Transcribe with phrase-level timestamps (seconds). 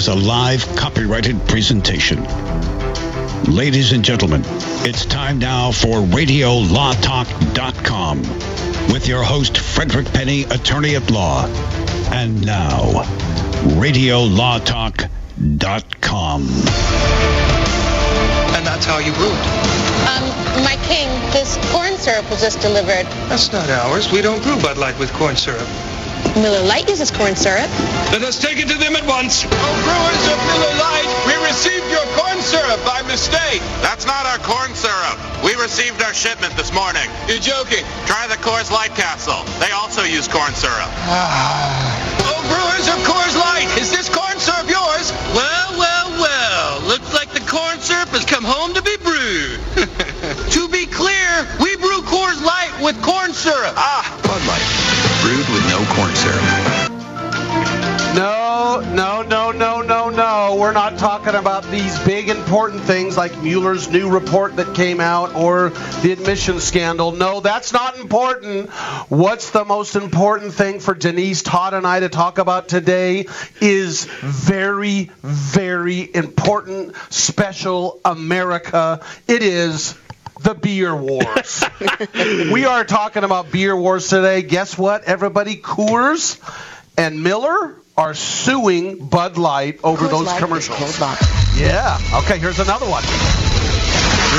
[0.00, 2.24] is a live copyrighted presentation.
[3.44, 4.40] Ladies and gentlemen,
[4.86, 8.22] it's time now for RadioLawTalk.com
[8.90, 11.44] with your host, Frederick Penny, attorney at law.
[12.10, 13.02] And now,
[13.76, 16.42] RadioLawTalk.com.
[18.56, 19.46] And that's how you brew it.
[20.08, 20.24] Um,
[20.64, 23.04] my king, this corn syrup was just delivered.
[23.28, 24.10] That's not ours.
[24.10, 25.68] We don't brew Bud Light with corn syrup.
[26.36, 27.68] Miller Lite uses corn syrup.
[28.14, 29.42] Let us take it to them at once.
[29.46, 33.58] Oh, brewers of Miller Lite, we received your corn syrup by mistake.
[33.82, 35.18] That's not our corn syrup.
[35.42, 37.08] We received our shipment this morning.
[37.26, 37.82] You're joking.
[38.06, 39.42] Try the Coors Light capsule.
[39.58, 40.90] They also use corn syrup.
[42.30, 45.10] oh, brewers of Coors Light, is this corn syrup yours?
[45.34, 46.80] Well, well, well.
[46.86, 49.58] Looks like the corn syrup has come home to be brewed.
[50.54, 53.74] to be clear, we brew Coors Light with corn syrup.
[53.76, 54.99] Ah, Bud Light.
[55.30, 56.42] Brewed with no corn syrup.
[58.16, 60.56] No, no, no, no, no, no.
[60.58, 65.36] We're not talking about these big important things like Mueller's new report that came out
[65.36, 65.68] or
[66.02, 67.12] the admission scandal.
[67.12, 68.70] No, that's not important.
[69.08, 73.28] What's the most important thing for Denise, Todd, and I to talk about today
[73.60, 79.00] is very, very important, special America.
[79.28, 79.96] It is
[80.42, 81.64] the beer wars.
[82.52, 84.42] we are talking about beer wars today.
[84.42, 85.56] Guess what, everybody?
[85.56, 86.40] Coors
[86.96, 90.98] and Miller are suing Bud Light over Coors those Light commercials.
[91.56, 91.98] Yeah.
[92.24, 93.02] Okay, here's another one.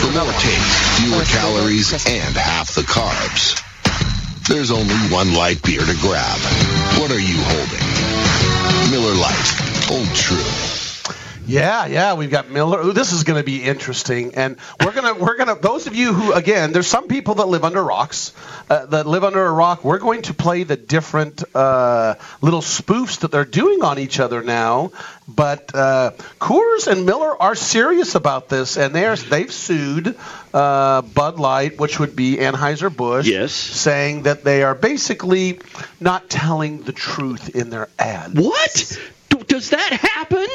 [0.02, 3.62] The more taste, fewer calories, and half the carbs.
[4.48, 6.40] There's only one light beer to grab.
[7.00, 8.92] What are you holding?
[8.92, 9.92] Miller Lite.
[9.92, 10.71] Old true.
[11.48, 12.82] Yeah, yeah, we've got Miller.
[12.82, 16.14] Ooh, this is going to be interesting, and we're gonna we're gonna those of you
[16.14, 18.32] who again, there's some people that live under rocks,
[18.70, 19.84] uh, that live under a rock.
[19.84, 24.44] We're going to play the different uh, little spoofs that they're doing on each other
[24.44, 24.92] now.
[25.28, 30.16] But uh, Coors and Miller are serious about this, and they're they've sued
[30.54, 33.52] uh, Bud Light, which would be Anheuser Busch, Yes.
[33.52, 35.60] saying that they are basically
[36.00, 38.36] not telling the truth in their ads.
[38.40, 39.00] What?
[39.48, 40.48] Does that happen?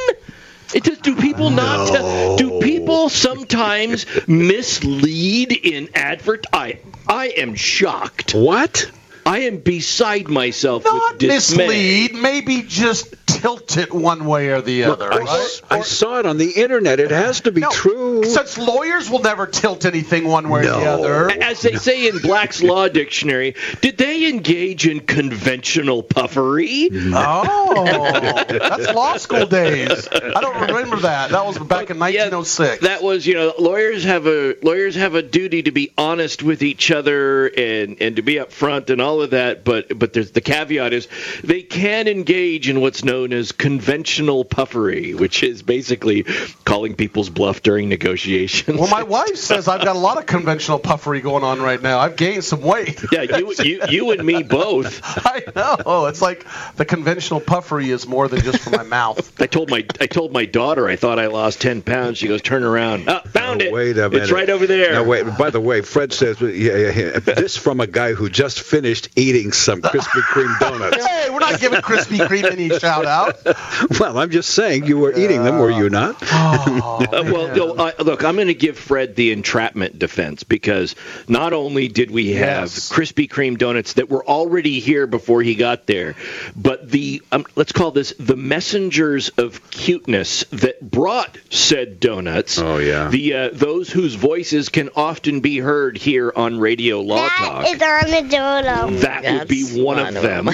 [0.76, 2.36] It does, do people not?
[2.36, 6.44] do people sometimes mislead in advert?
[6.52, 8.34] I I am shocked.
[8.34, 8.90] What?
[9.26, 11.66] I am beside myself Not with dismay.
[11.66, 15.12] mislead, maybe just tilt it one way or the other.
[15.12, 15.62] I, right?
[15.68, 17.00] I saw it on the internet.
[17.00, 18.24] It has to be No, true.
[18.24, 21.30] Since lawyers will never tilt anything one way or the other.
[21.42, 26.88] As they say in Black's Law Dictionary, did they engage in conventional puffery?
[26.92, 30.08] Oh, that's law school days.
[30.12, 31.30] I don't remember that.
[31.30, 32.82] That was back in 1906.
[32.82, 36.62] That was, you know, lawyers have a lawyers have a duty to be honest with
[36.62, 39.64] each other and and to be upfront and all of that.
[39.64, 41.08] But but there's the caveat is
[41.42, 46.24] they can engage in what's known as conventional puffery, which is basically
[46.64, 48.78] calling people's bluff during negotiations.
[48.78, 51.98] well, my wife says I've got a lot of conventional puffery going on right now.
[51.98, 53.04] I've gained some weight.
[53.12, 55.00] yeah, you, you you and me both.
[55.04, 56.06] I know.
[56.06, 56.46] It's like
[56.76, 59.32] the conventional puffery is more than just for my mouth.
[59.40, 62.18] I told my I told my daughter I thought I lost ten pounds.
[62.18, 63.08] She goes, turn around.
[63.08, 63.72] Ah, found it.
[63.72, 64.24] Wait a minute.
[64.24, 64.92] It's right over there.
[64.92, 65.24] Now, wait.
[65.38, 67.18] By the way, Fred says yeah, yeah, yeah.
[67.18, 70.96] this from a guy who just finished eating some Krispy Kreme donuts.
[71.16, 73.38] Hey, we're not giving Krispy Kreme any shout out.
[74.00, 76.16] well, I'm just saying you were eating them, were you not?
[76.22, 80.94] Oh, Uh, well, no, uh, look, I'm going to give Fred the entrapment defense because
[81.28, 82.90] not only did we have Yes.
[82.90, 86.14] Krispy Kreme donuts that were already here before he got there,
[86.56, 92.58] but the um, let's call this the messengers of cuteness that brought said donuts.
[92.58, 93.08] Oh, yeah.
[93.08, 97.64] the uh, those whose voices can often be heard here on Radio Law Talk.
[97.64, 98.95] That is Armadillo.
[99.00, 100.48] That would be one, one of of them.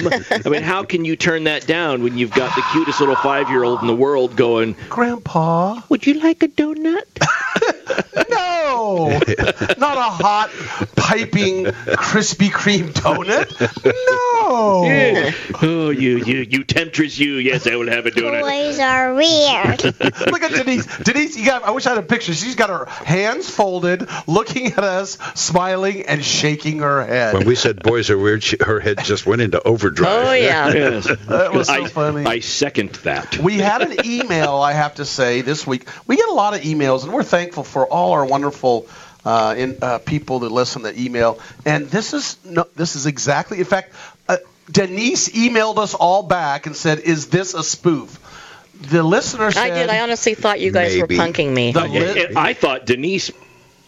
[0.45, 3.81] I mean, how can you turn that down when you've got the cutest little five-year-old
[3.81, 5.81] in the world going, Grandpa.
[5.89, 7.03] "Would you like a donut?"
[8.29, 9.09] No,
[9.77, 10.49] not a hot,
[10.95, 13.49] piping Krispy Kreme donut.
[13.85, 15.31] No.
[15.61, 17.35] oh, you, you, you temptress, you.
[17.35, 18.41] Yes, I will have a donut.
[18.41, 19.83] Boys are weird.
[20.31, 20.85] Look at Denise.
[20.97, 21.63] Denise, you got.
[21.63, 22.33] I wish I had a picture.
[22.33, 27.35] She's got her hands folded, looking at us, smiling and shaking her head.
[27.35, 30.27] When we said boys are weird, she, her head just went into overdrive.
[30.27, 30.71] Oh yeah.
[30.73, 31.05] Yes.
[31.27, 32.25] That was so I, funny.
[32.25, 33.37] I second that.
[33.37, 35.87] We had an email, I have to say, this week.
[36.07, 38.87] We get a lot of emails, and we're thankful for all our wonderful
[39.25, 41.39] uh, in, uh, people that listen to email.
[41.65, 43.59] And this is no, this is exactly.
[43.59, 43.93] In fact,
[44.27, 44.37] uh,
[44.71, 48.19] Denise emailed us all back and said, "Is this a spoof?"
[48.81, 49.89] The listener said, I did.
[49.89, 51.17] I honestly thought you guys Maybe.
[51.17, 51.71] were punking me.
[51.73, 53.31] Li- I thought Denise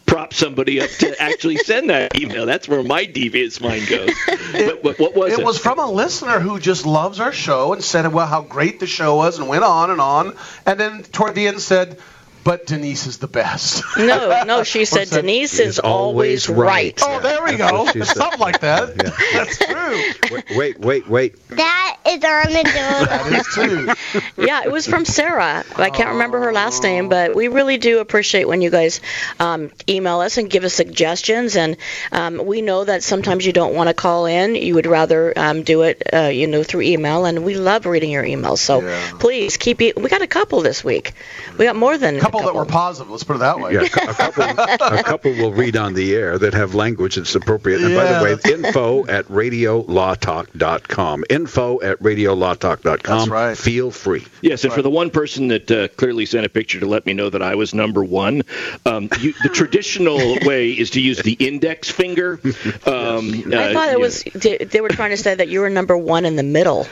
[0.06, 2.46] prop somebody up to actually send that email.
[2.46, 4.12] That's where my devious mind goes.
[4.52, 5.40] But, but what was it?
[5.40, 8.80] It was from a listener who just loves our show and said, well, how great
[8.80, 10.36] the show was, and went on and on.
[10.66, 12.00] And then toward the end said,
[12.46, 13.84] but Denise is the best.
[13.98, 15.22] No, no, she said that?
[15.22, 16.98] Denise is always right.
[17.04, 17.84] Oh, there we go.
[17.84, 18.18] what she said.
[18.18, 18.96] Something like that.
[19.34, 20.36] That's true.
[20.38, 21.50] Wait, wait, wait, wait.
[21.50, 23.40] That is on the That doodle.
[23.40, 24.22] is true.
[24.46, 25.64] Yeah, it was from Sarah.
[25.76, 29.02] I can't remember her last name, but we really do appreciate when you guys
[29.40, 31.56] um, email us and give us suggestions.
[31.56, 31.78] And
[32.12, 35.64] um, we know that sometimes you don't want to call in; you would rather um,
[35.64, 37.26] do it, uh, you know, through email.
[37.26, 38.60] And we love reading your emails.
[38.60, 39.12] So Yeah.
[39.20, 39.96] please keep it.
[40.02, 41.14] We got a couple this week.
[41.58, 43.10] We got more than A couple that were positive.
[43.10, 43.74] Let's put it that way.
[43.74, 47.82] Yeah, a couple, a couple will read on the air that have language that's appropriate.
[47.82, 51.24] And by the way, info at radiolawtalk.com.
[51.30, 53.18] Info at radiolawtalk.com.
[53.18, 53.58] That's right.
[53.58, 54.26] Feel free.
[54.42, 57.14] Yes, and for the one person that uh, clearly sent a picture to let me
[57.14, 58.44] know that I was number one,
[58.86, 62.40] um, you, the traditional way is to use the index finger.
[62.86, 63.92] Um, I uh, thought yeah.
[63.92, 64.24] it was.
[64.24, 66.88] They, they were trying to say that you were number one in the middle.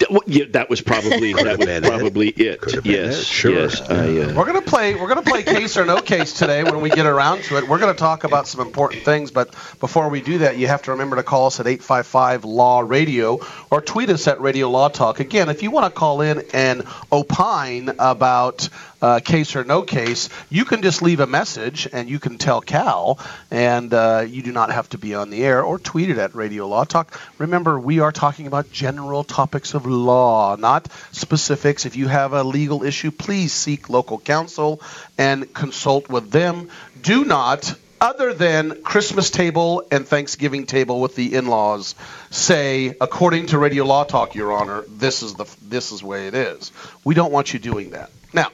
[0.00, 1.88] Th- well, yeah, that was probably that was been it.
[1.88, 2.60] probably it.
[2.60, 3.52] Could have been Yes, it, sure.
[3.52, 3.80] yes.
[3.82, 4.94] I, uh, We're gonna play.
[4.94, 7.68] We're gonna play case or no case today when we get around to it.
[7.68, 10.92] We're gonna talk about some important things, but before we do that, you have to
[10.92, 15.20] remember to call us at 855 Law Radio or tweet us at Radio Law Talk.
[15.20, 16.82] Again, if you want to call in and
[17.12, 18.70] opine about
[19.02, 22.60] uh, case or no case, you can just leave a message and you can tell
[22.60, 23.18] Cal,
[23.50, 26.34] and uh, you do not have to be on the air or tweet it at
[26.34, 27.18] Radio Law Talk.
[27.38, 31.86] Remember, we are talking about general topics of law, not specifics.
[31.86, 34.80] If you have a legal issue, please seek local counsel
[35.18, 36.68] and consult with them.
[37.00, 37.74] Do not.
[38.02, 41.94] Other than Christmas table and Thanksgiving table with the in-laws,
[42.30, 46.34] say according to Radio Law Talk, Your Honor, this is the this is way it
[46.34, 46.72] is.
[47.04, 48.10] We don't want you doing that.
[48.32, 48.48] Now,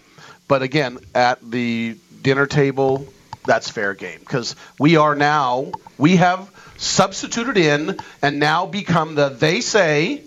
[0.48, 3.06] but again, at the dinner table,
[3.46, 9.28] that's fair game because we are now we have substituted in and now become the
[9.28, 10.22] they say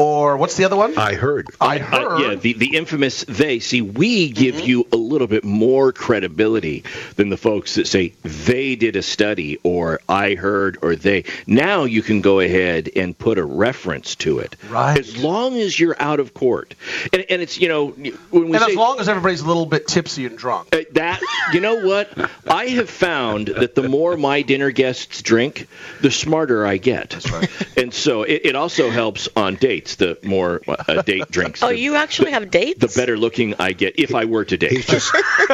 [0.00, 0.96] or what's the other one?
[0.96, 1.48] I heard.
[1.60, 2.20] I Uh, heard.
[2.20, 3.58] yeah, the, the infamous they.
[3.58, 6.84] See, we give you a little bit more credibility
[7.16, 11.24] than the folks that say they did a study or I heard or they.
[11.46, 14.56] Now you can go ahead and put a reference to it.
[14.68, 14.98] Right.
[14.98, 16.74] As long as you're out of court.
[17.12, 19.66] And, and it's, you know, when we and say as long as everybody's a little
[19.66, 20.74] bit tipsy and drunk.
[20.74, 21.20] uh, that,
[21.52, 22.08] you know what?
[22.48, 25.68] I have found that the more my dinner guests drink,
[26.00, 27.10] the smarter I get.
[27.10, 27.50] That's right.
[27.76, 29.89] And so it, it also helps on dates.
[29.96, 32.80] The more a date drinks, Oh, the- you actually have dates?
[32.80, 34.72] the better looking I get if I were to date.
[34.72, 35.12] He's just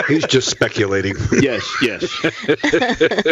[0.08, 1.14] he's just speculating.
[1.40, 2.10] yes, yes.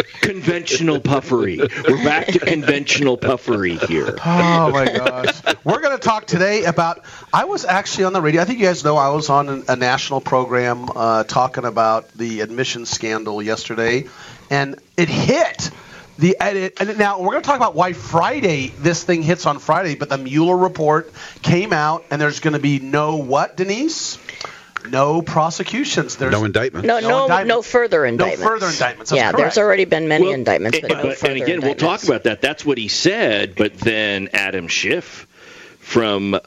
[0.21, 1.57] conventional puffery.
[1.57, 4.15] We're back to conventional puffery here.
[4.25, 5.41] Oh my gosh.
[5.63, 7.03] We're going to talk today about.
[7.33, 8.41] I was actually on the radio.
[8.41, 12.41] I think you guys know I was on a national program uh, talking about the
[12.41, 14.05] admission scandal yesterday,
[14.49, 15.71] and it hit.
[16.17, 19.45] The and, it, and now we're going to talk about why Friday this thing hits
[19.45, 23.57] on Friday, but the Mueller report came out, and there's going to be no what,
[23.57, 24.17] Denise?
[24.89, 26.15] No prosecutions.
[26.15, 26.85] There's No indictment.
[26.85, 28.41] No, No no, no, further indictments.
[28.41, 29.37] No further indictments, that's yeah, correct.
[29.55, 32.03] there's already been many Well, indictments, but and, no but- further and again, we'll talk
[32.03, 32.41] about that.
[32.41, 33.55] That's what he said.
[33.55, 35.27] But then Adam Schiff
[35.85, 36.39] from uh,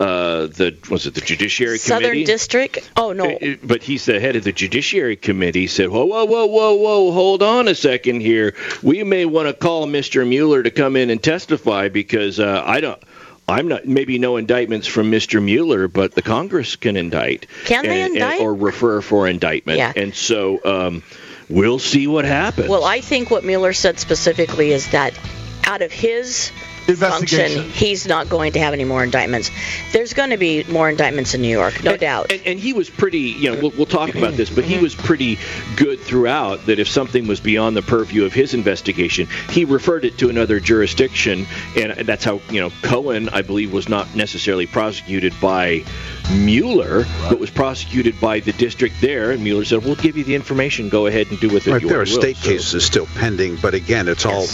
[0.46, 2.25] the was it the Judiciary Southern Committee?
[2.25, 2.90] Southern District.
[2.96, 5.69] Oh no, Uh, But he's the head of the Judiciary Committee.
[5.69, 7.12] Said, "Whoa, whoa, whoa, whoa, whoa!
[7.12, 8.55] Hold on a second here.
[8.82, 10.26] We may want to call Mr.
[10.29, 13.00] Mueller to come in and testify because uh, I don't."
[13.50, 15.42] I'm not maybe no indictments from Mr.
[15.42, 17.47] Mueller, but the Congress can indict.
[17.64, 18.40] Can they and- and- indict?
[18.42, 19.78] or refer for indictment?
[19.78, 19.90] Yeah.
[19.97, 21.02] And so um,
[21.49, 22.68] we'll see what happens.
[22.68, 25.14] Well, I think what Mueller said specifically is that
[25.64, 26.50] out of his
[26.97, 27.71] function, Investigation.
[27.71, 29.50] he's not going to have any more indictments.
[29.92, 32.33] There's going to be more indictments in New York, no and, doubt.
[32.33, 34.83] And, and he was pretty, you know, we'll, we'll talk about this, but he mm-hmm.
[34.83, 35.38] was pretty
[35.76, 40.18] good throughout that if something was beyond the purview of his investigation, he referred it
[40.18, 41.47] to another jurisdiction.
[41.76, 45.85] And that's how, you know, Cohen, I believe, was not necessarily prosecuted by
[46.33, 49.30] Mueller, but was prosecuted by the district there.
[49.30, 50.88] And Mueller said, we'll give you the information.
[50.88, 53.07] Go ahead and do with it Right, your there are will." state So- cases still
[53.14, 54.47] pending, but again, it's all.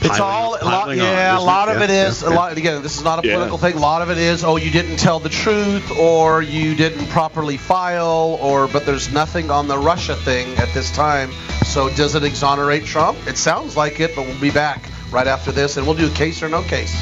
[0.00, 1.32] It's all a lot, piling on, yeah.
[1.32, 2.56] a isn't lot of Yeah, it is yeah, a lot.
[2.56, 3.34] Again, this is not a Yeah.
[3.34, 3.74] political thing.
[3.74, 7.56] A lot of it is, oh, you didn't tell the truth, or you didn't properly
[7.56, 11.30] file, or but there's nothing on the Russia thing at this time.
[11.66, 13.18] So does it exonerate Trump?
[13.26, 16.42] It sounds like it, but we'll be back right after this, and we'll do case
[16.42, 16.94] or no case.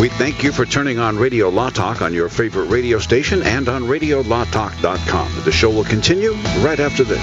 [0.00, 3.68] We thank you for turning on Radio Law Talk on your favorite radio station and
[3.68, 5.42] on RadioLawTalk.com.
[5.44, 6.32] The show will continue
[6.62, 7.22] right after this.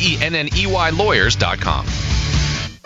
[0.00, 1.84] E N N E Y lawyers.com.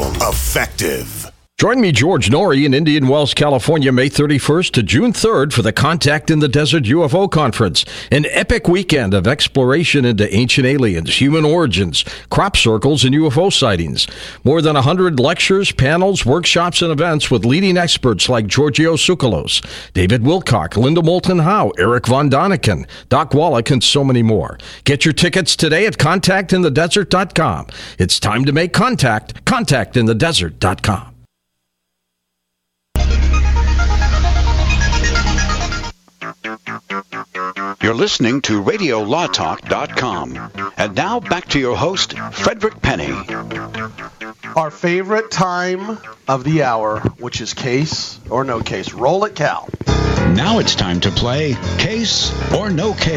[0.00, 1.21] effective.
[1.62, 5.72] Join me, George Noory, in Indian Wells, California, May 31st to June 3rd for the
[5.72, 11.44] Contact in the Desert UFO Conference, an epic weekend of exploration into ancient aliens, human
[11.44, 14.08] origins, crop circles, and UFO sightings.
[14.42, 20.22] More than 100 lectures, panels, workshops, and events with leading experts like Giorgio Tsoukalos, David
[20.22, 24.58] Wilcock, Linda Moulton Howe, Erich von Däniken, Doc Wallach, and so many more.
[24.82, 27.68] Get your tickets today at contactinthedesert.com.
[28.00, 29.44] It's time to make contact.
[29.44, 31.11] Contactinthedesert.com.
[37.82, 40.72] You're listening to RadioLawTalk.com.
[40.76, 43.10] And now back to your host, Frederick Penny.
[44.54, 45.98] Our favorite time
[46.28, 48.92] of the hour, which is case or no case.
[48.92, 49.68] Roll it, Cal.
[49.86, 53.10] Now it's time to play Case or No Case.
[53.10, 53.16] Yay!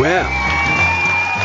[0.00, 0.30] Well,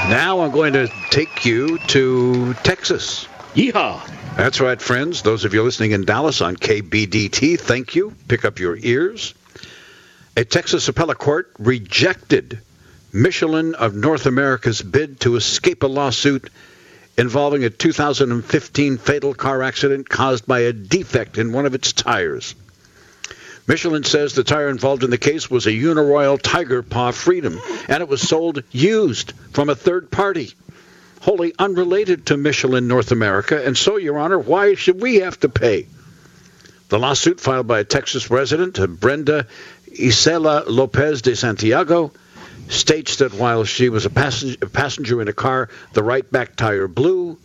[0.09, 3.27] now I'm going to take you to Texas.
[3.55, 3.99] Yeehaw!
[4.37, 5.23] That's right, friends.
[5.23, 8.13] Those of you listening in Dallas on KBDT, thank you.
[8.27, 9.33] Pick up your ears.
[10.37, 12.59] A Texas appellate court rejected
[13.13, 16.49] Michelin of North America's bid to escape a lawsuit
[17.17, 22.53] involving a 2015 fatal car accident caused by a defect in one of its tires.
[23.65, 28.03] Michelin says the tire involved in the case was a Uniroyal Tiger Paw Freedom, and
[28.03, 30.53] it was sold used from a third party.
[31.21, 35.49] wholly unrelated to Michelin North America, and so, Your Honor, why should we have to
[35.49, 35.87] pay?
[36.89, 39.47] The lawsuit filed by a Texas resident, Brenda
[39.95, 42.11] Isela Lopez de Santiago,
[42.67, 46.55] states that while she was a passenger, a passenger in a car, the right back
[46.55, 47.37] tire blew,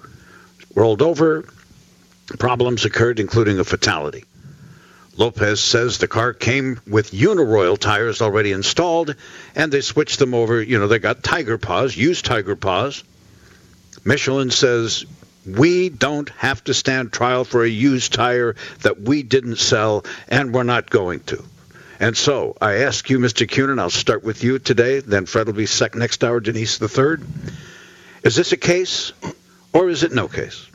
[0.74, 1.44] rolled over,
[2.38, 4.24] problems occurred, including a fatality.
[5.16, 9.14] Lopez says the car came with Uniroyal tires already installed,
[9.54, 10.62] and they switched them over.
[10.62, 13.04] You know, they got Tiger Paws, used Tiger Paws.
[14.04, 15.04] Michelin says
[15.44, 20.54] we don't have to stand trial for a used tire that we didn't sell, and
[20.54, 21.44] we're not going to.
[22.00, 23.46] And so I ask you, Mr.
[23.46, 26.88] Cunin, I'll start with you today, then Fred will be sec- next hour, Denise the
[26.88, 27.22] third.
[28.24, 29.12] Is this a case,
[29.74, 30.66] or is it no case?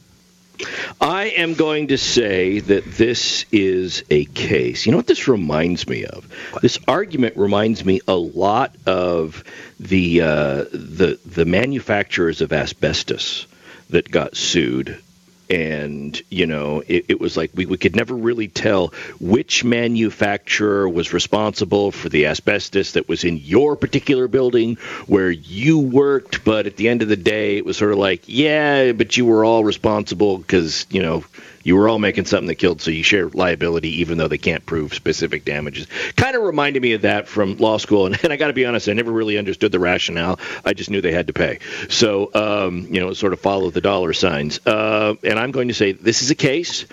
[1.02, 4.86] I am going to say that this is a case.
[4.86, 6.28] You know what this reminds me of?
[6.62, 9.44] This argument reminds me a lot of
[9.80, 13.48] the uh, the the manufacturers of asbestos
[13.90, 15.02] that got sued
[15.50, 18.88] and you know it, it, was like we, we could never really tell
[19.20, 24.76] which manufacturer was responsible for the asbestos that was in your particular building
[25.06, 28.24] where you worked but at the end of the day it was sort of like
[28.26, 31.24] yeah but you were all responsible because you know
[31.66, 34.66] you were all making something that killed, so you share liability even though they can't
[34.66, 35.88] prove specific damages.
[36.16, 38.66] Kind of reminded me of that from law school, and, and I got to be
[38.66, 40.40] honest, I never really understood the rationale.
[40.64, 43.82] I just knew they had to pay, so um, you know, sort of follow the
[43.82, 44.66] dollar signs.
[44.66, 46.86] Uh, and I'm going to say this is a case.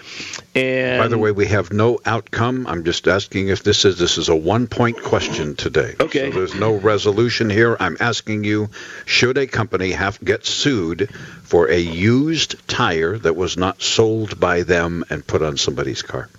[0.54, 2.66] And by the way, we have no outcome.
[2.66, 5.94] I'm just asking if this is this is a one point question today.
[6.00, 6.30] Okay.
[6.30, 7.76] So there's no resolution here.
[7.78, 8.70] I'm asking you,
[9.04, 11.10] should a company have get sued
[11.52, 16.30] for a used tire that was not sold by them and put on somebody's car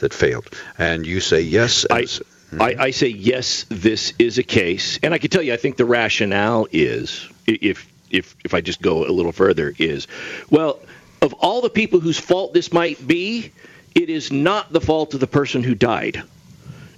[0.00, 0.46] that failed.
[0.76, 1.86] And you say yes.
[1.90, 2.04] I,
[2.50, 2.60] hmm?
[2.60, 3.64] I, I, say yes.
[3.70, 7.90] This is a case, and I can tell you, I think the rationale is, if
[8.10, 10.06] if if I just go a little further, is
[10.50, 10.80] well,
[11.22, 13.50] of all the people whose fault this might be,
[13.94, 16.22] it is not the fault of the person who died.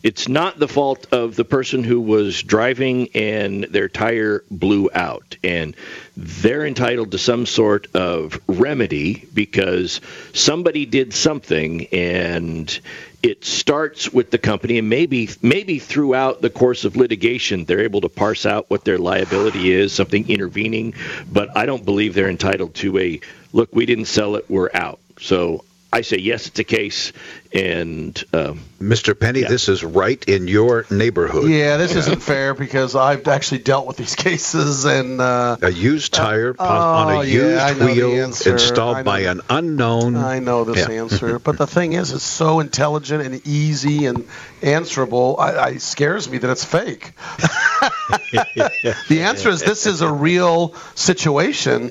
[0.02, 5.36] It's not the fault of the person who was driving and their tire blew out.
[5.44, 5.76] And
[6.16, 10.00] they're entitled to some sort of remedy because
[10.32, 12.80] somebody did something and
[13.22, 14.78] it starts with the company.
[14.78, 18.98] And maybe maybe throughout the course of litigation they're able to parse out what their
[18.98, 20.94] liability is something intervening.
[21.30, 23.20] But i don't believe they're entitled to a
[23.52, 24.98] look we didn't sell it we're out.
[25.20, 27.12] So I say yes, it's a case.
[27.52, 29.18] And um, Mr.
[29.18, 29.48] Penny, yeah.
[29.48, 31.50] this is right in your neighborhood.
[31.50, 36.14] Yeah, this isn't fair because I've actually dealt with these cases and uh, a used
[36.14, 40.16] tire uh, on a used yeah, wheel installed by an unknown.
[40.16, 40.94] I know this yeah.
[40.94, 44.28] answer, but the thing is, it's so intelligent and easy and
[44.62, 45.36] answerable.
[45.40, 47.14] I, I scares me that it's fake.
[48.32, 51.90] the answer is this is a real situation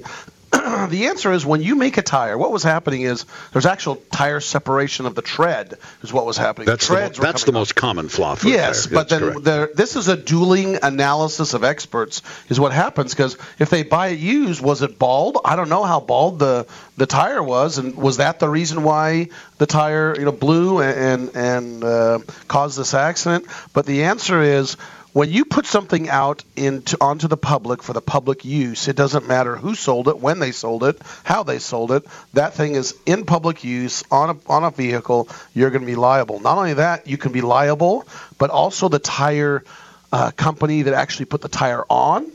[0.90, 4.40] the answer is when you make a tire, what was happening is there's actual tire
[4.40, 6.68] separation of the tread is what was happening.
[6.68, 8.36] That's the, the that's the most common flaw.
[8.36, 13.14] For yes, but then there, this is a dueling analysis of experts is what happens
[13.14, 15.38] because if they buy it used, was it bald?
[15.44, 16.68] I don't know how bald the
[16.98, 21.00] the tire was, and was that the reason why the tire you know blew and
[21.00, 23.46] and, and uh, caused this accident?
[23.74, 24.78] But the answer is
[25.14, 29.28] when you put something out into onto the public for the public use, it doesn't
[29.28, 32.06] matter who sold it, when they sold it, how they sold it.
[32.34, 35.30] That thing is in public use on a on a vehicle.
[35.54, 36.40] You're going to be liable.
[36.40, 39.64] Not only that, you can be liable, but also the tire
[40.12, 42.32] uh, company that actually put the tire on,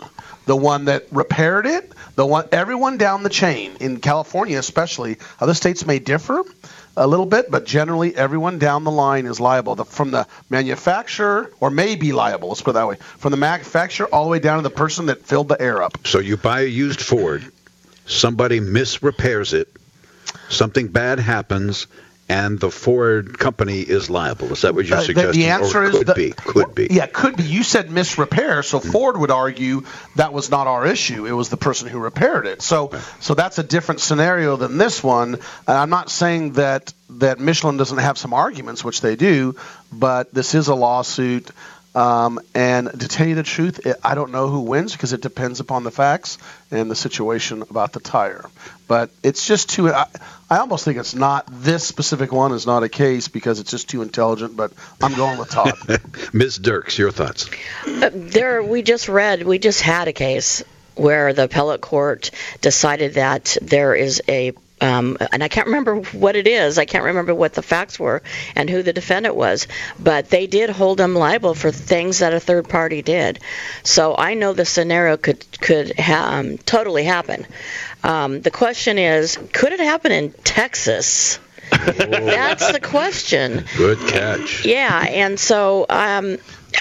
[0.46, 5.18] the one that repaired it, the one everyone down the chain in California, especially.
[5.40, 6.44] Other states may differ
[6.96, 9.74] a little bit, but generally everyone down the line is liable.
[9.74, 13.36] The, from the manufacturer, or may be liable, let's put it that way, from the
[13.36, 16.06] manufacturer all the way down to the person that filled the air up.
[16.06, 17.44] So you buy a used Ford,
[18.06, 19.68] somebody misrepairs it,
[20.48, 21.86] something bad happens,
[22.28, 24.50] and the Ford company is liable.
[24.52, 25.28] Is that what you're suggesting?
[25.28, 26.30] Uh, the, the answer or is could the, be.
[26.30, 26.88] Could be.
[26.90, 27.42] Yeah, could be.
[27.42, 29.82] You said misrepair, so mm Ford would argue
[30.16, 31.26] that was not our issue.
[31.26, 32.62] It was the person who repaired it.
[32.62, 35.34] So, so that's a different scenario than this one.
[35.34, 39.56] And I'm not saying that that Michelin doesn't have some arguments, which they do,
[39.92, 41.50] but this is a lawsuit.
[41.94, 45.20] Um, and to tell you the truth, it, I don't know who wins because it
[45.20, 46.38] depends upon the facts
[46.70, 48.44] and the situation about the tire.
[48.88, 49.90] But it's just too.
[49.90, 50.06] I,
[50.50, 53.88] I almost think it's not this specific one is not a case because it's just
[53.88, 54.56] too intelligent.
[54.56, 55.72] But I'm going with Todd.
[56.32, 56.58] Ms.
[56.58, 57.48] Dirks, your thoughts?
[57.86, 60.64] Uh, there, we just read, we just had a case
[60.96, 62.30] where the appellate court
[62.60, 64.52] decided that there is a
[64.84, 66.78] um, and I can't remember what it is.
[66.78, 68.22] I can't remember what the facts were
[68.54, 69.66] and who the defendant was.
[69.98, 73.40] But they did hold him liable for things that a third party did.
[73.82, 77.46] So I know the scenario could could ha- um, totally happen.
[78.02, 81.38] Um, the question is, could it happen in Texas?
[81.70, 83.64] That's the question.
[83.78, 84.66] Good catch.
[84.66, 86.36] Yeah, and so um,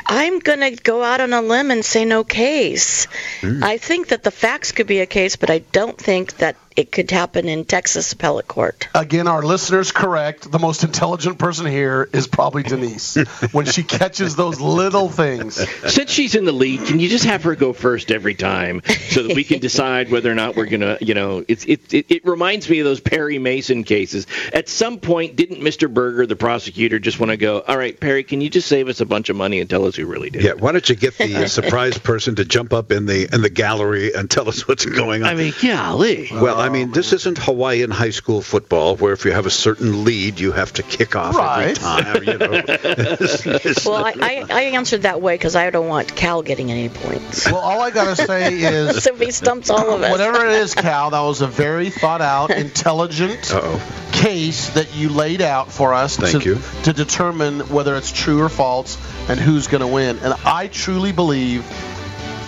[0.05, 3.05] I'm going to go out on a limb and say no case.
[3.41, 3.63] Hmm.
[3.63, 6.91] I think that the facts could be a case, but I don't think that it
[6.91, 8.87] could happen in Texas appellate court.
[8.95, 10.51] Again, our listener's correct.
[10.51, 13.15] The most intelligent person here is probably Denise
[13.51, 15.55] when she catches those little things.
[15.91, 19.23] Since she's in the lead, can you just have her go first every time so
[19.23, 22.25] that we can decide whether or not we're gonna, you know, it's it, it it
[22.25, 24.27] reminds me of those Perry Mason cases.
[24.53, 25.93] At some point, didn't Mr.
[25.93, 29.01] Burger, the prosecutor, just want to go, all right, Perry, can you just save us
[29.01, 30.43] a bunch of money and tell us who really did?
[30.43, 33.29] it?" Yeah, why don't you get the uh, surprise person to jump up in the
[33.33, 35.29] in the gallery and tell us what's going on?
[35.29, 36.29] I mean, golly.
[36.31, 40.03] Well, I mean, this isn't Hawaiian high school football where if you have a certain
[40.03, 42.23] lead, you have to kick off every time.
[42.23, 46.15] You know, It's- it's- Well, I, I, I answered that way because I don't want
[46.15, 47.45] Cal getting any points.
[47.45, 50.11] Well, all I gotta say is, so he stumps all of us.
[50.11, 52.49] whatever it is, Cal, that was a very thought out,
[52.83, 54.09] intelligent Uh-oh.
[54.13, 56.61] case that you laid out for us Thank to, you.
[56.83, 58.97] to determine whether it's true or false
[59.29, 60.17] and who's going to win.
[60.19, 61.65] And I truly believe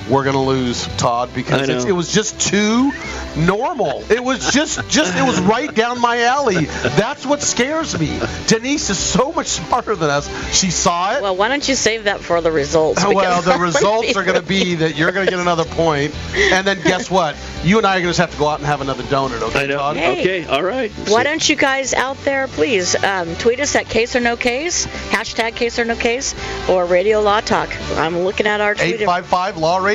[0.09, 2.91] we're going to lose, Todd, because it's, it was just too
[3.35, 4.03] normal.
[4.11, 6.65] It was just, just, it was right down my alley.
[6.65, 8.19] That's what scares me.
[8.47, 10.27] Denise is so much smarter than us.
[10.55, 11.21] She saw it.
[11.21, 13.03] Well, why don't you save that for the results?
[13.03, 16.65] Well, the results are going to be that you're going to get another point, and
[16.67, 17.35] then guess what?
[17.63, 19.41] You and I are going to have to go out and have another donut.
[19.41, 19.77] Okay, I know.
[19.77, 19.97] Todd?
[19.97, 20.21] Hey.
[20.21, 20.91] Okay, all right.
[21.09, 24.85] Why don't you guys out there please um, tweet us at case or no case,
[25.09, 26.35] hashtag case or no case,
[26.69, 27.75] or Radio Law Talk.
[27.97, 29.01] I'm looking at our tweet.
[29.01, 29.94] 855 Law Radio.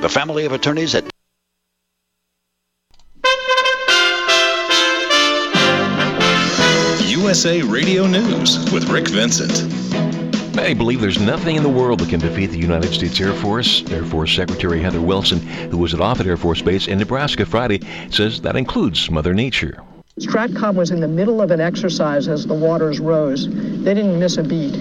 [0.00, 1.04] The family of attorneys at
[7.06, 9.70] USA Radio News with Rick Vincent.
[10.56, 13.84] Many believe there's nothing in the world that can defeat the United States Air Force.
[13.90, 17.82] Air Force Secretary Heather Wilson, who was at Offutt Air Force Base in Nebraska Friday,
[18.10, 19.82] says that includes Mother Nature.
[20.18, 23.48] Stratcom was in the middle of an exercise as the waters rose.
[23.50, 24.76] They didn't miss a beat.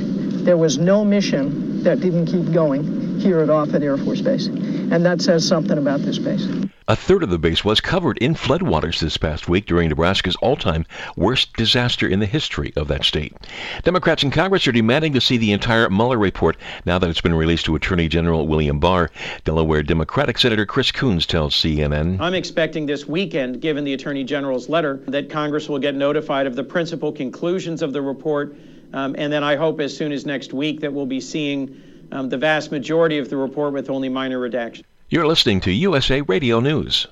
[0.46, 4.48] There was no mission that didn't keep going here at Offutt Air Force Base.
[4.92, 6.48] And that says something about this base.
[6.88, 10.88] A third of the base was covered in floodwaters this past week during Nebraska's all-time
[11.16, 13.36] worst disaster in the history of that state.
[13.84, 17.36] Democrats in Congress are demanding to see the entire Mueller report now that it's been
[17.36, 19.12] released to Attorney General William Barr.
[19.44, 22.20] Delaware Democratic Senator Chris Coons tells CNN.
[22.20, 26.56] I'm expecting this weekend, given the Attorney General's letter, that Congress will get notified of
[26.56, 28.56] the principal conclusions of the report.
[28.92, 31.80] Um, and then I hope as soon as next week that we'll be seeing
[32.12, 34.84] um, the vast majority of the report with only minor redactions.
[35.10, 37.08] You're listening to USA Radio News.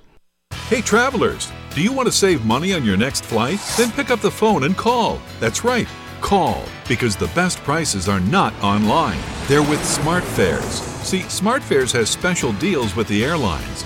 [0.67, 3.59] Hey, travelers, do you want to save money on your next flight?
[3.77, 5.19] Then pick up the phone and call.
[5.39, 5.87] That's right,
[6.21, 9.19] call, because the best prices are not online.
[9.47, 10.81] They're with SmartFares.
[11.03, 13.85] See, SmartFares has special deals with the airlines.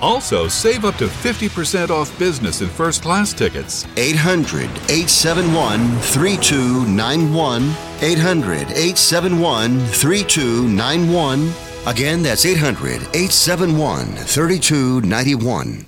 [0.00, 3.86] Also, save up to 50% off business and first class tickets.
[3.96, 7.62] 800 871 3291.
[8.00, 11.52] 800 871 3291.
[11.86, 15.86] Again, that's 800 871 3291.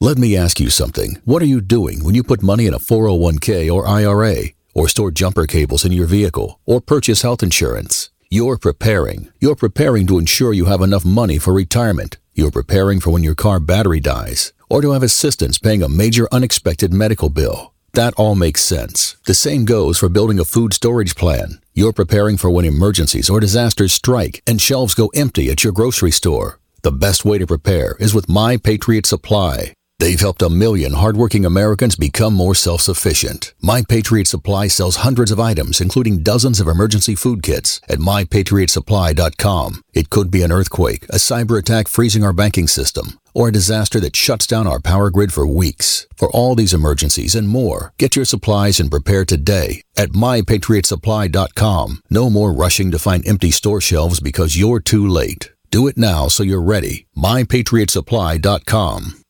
[0.00, 1.16] Let me ask you something.
[1.24, 4.36] What are you doing when you put money in a 401k or IRA,
[4.74, 8.10] or store jumper cables in your vehicle, or purchase health insurance?
[8.28, 9.32] You're preparing.
[9.40, 12.18] You're preparing to ensure you have enough money for retirement.
[12.36, 16.26] You're preparing for when your car battery dies, or to have assistance paying a major
[16.32, 17.72] unexpected medical bill.
[17.92, 19.16] That all makes sense.
[19.24, 21.60] The same goes for building a food storage plan.
[21.74, 26.10] You're preparing for when emergencies or disasters strike and shelves go empty at your grocery
[26.10, 26.58] store.
[26.82, 29.72] The best way to prepare is with My Patriot Supply.
[30.00, 33.54] They've helped a million hardworking Americans become more self-sufficient.
[33.62, 39.82] My Patriot Supply sells hundreds of items, including dozens of emergency food kits at mypatriotsupply.com.
[39.94, 44.00] It could be an earthquake, a cyber attack freezing our banking system, or a disaster
[44.00, 46.06] that shuts down our power grid for weeks.
[46.16, 52.00] For all these emergencies and more, get your supplies and prepare today at mypatriotsupply.com.
[52.10, 55.52] No more rushing to find empty store shelves because you're too late.
[55.70, 57.06] Do it now so you're ready.
[57.16, 59.23] mypatriotsupply.com.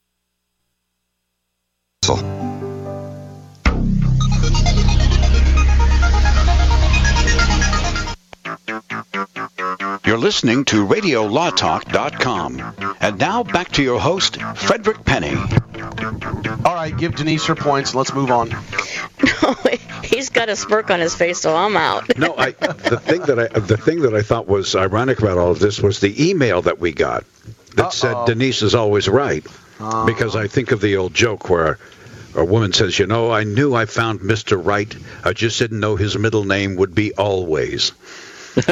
[10.07, 12.97] You're listening to RadioLawTalk.com.
[13.01, 15.35] And now back to your host, Frederick Penny.
[16.65, 18.51] All right, give Denise her points and let's move on.
[20.05, 22.17] He's got a smirk on his face, so I'm out.
[22.19, 25.51] no, I, the thing that I the thing that I thought was ironic about all
[25.51, 27.25] of this was the email that we got
[27.77, 27.91] that Uh-oh.
[27.91, 29.45] said Denise is always right.
[29.81, 31.79] Uh, Because I think of the old joke where
[32.35, 34.61] a woman says, "You know, I knew I found Mr.
[34.63, 34.95] Right.
[35.25, 37.93] I just didn't know his middle name would be always."
[38.57, 38.63] you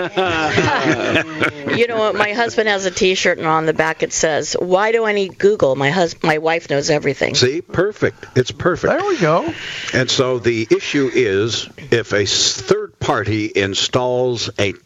[1.88, 2.14] know what?
[2.14, 5.38] My husband has a T-shirt, and on the back it says, "Why do I need
[5.38, 5.74] Google?
[5.74, 8.24] My hus- my wife knows everything." See, perfect.
[8.36, 8.92] It's perfect.
[8.92, 9.52] There we go.
[9.92, 14.78] And so the issue is if a third party installs a t-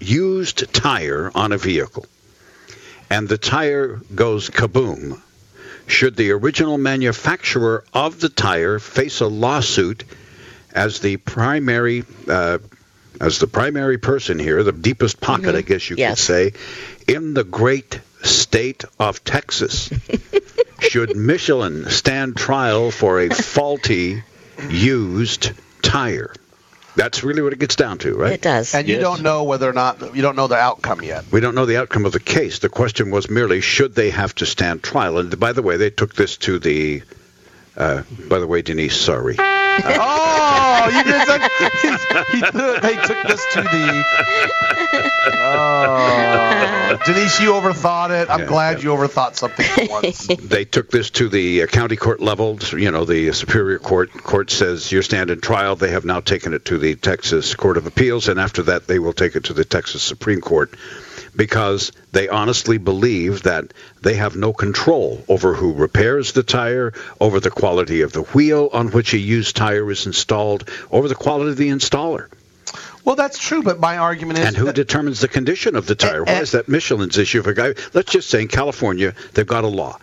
[0.00, 2.06] used tire on a vehicle
[3.10, 5.20] and the tire goes kaboom,
[5.88, 10.04] should the original manufacturer of the tire face a lawsuit
[10.72, 12.58] as the primary uh,
[13.20, 16.10] as the primary person here, the deepest pocket, I guess you Yes.
[16.10, 16.52] could say,
[17.12, 19.90] in the great state of Texas?
[20.80, 24.22] should Michelin stand trial for a faulty
[24.70, 25.50] used
[25.82, 26.32] tire?
[26.98, 28.32] That's really what it gets down to, right?
[28.32, 28.74] It does.
[28.74, 31.24] And you don't know whether or not you don't know the outcome yet.
[31.30, 32.58] We don't know the outcome of the case.
[32.58, 35.18] The question was merely should they have to stand trial.
[35.18, 37.02] And by the way, they took this to the.
[37.76, 39.36] Uh, by the way, Denise, sorry.
[39.84, 41.50] Oh, you did that.
[41.82, 44.04] He, he took, they took this to the.
[45.40, 48.30] Oh, Denise, you overthought it.
[48.30, 50.26] I'm Yeah, glad you overthought something for once.
[50.48, 52.58] They took this to the uh, county court level.
[52.72, 55.76] You know, the superior court court says you're standing trial.
[55.76, 58.98] They have now taken it to the Texas Court of Appeals, and after that, they
[58.98, 60.70] will take it to the Texas Supreme Court
[61.38, 63.72] because they honestly believe that
[64.02, 68.68] they have no control over who repairs the tire, over the quality of the wheel
[68.72, 72.26] on which a used tire is installed, over the quality of the installer.
[73.04, 76.24] Well, that's true, but my argument is And who determines the condition of the tire?
[76.24, 77.38] Why is that Michelin's issue?
[77.38, 79.98] If a guy, let's just say in California, they've got a law.